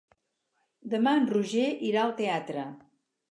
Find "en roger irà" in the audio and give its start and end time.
1.19-2.05